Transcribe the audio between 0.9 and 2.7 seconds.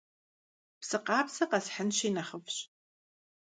къабзэ къэсхьынщи нэхъыфӀщ.